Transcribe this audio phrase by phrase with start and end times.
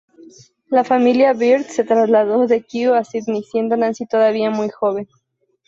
[0.71, 5.07] La familia Bird se trasladó de Kew a Sídney siendo Nancy todavía muy joven.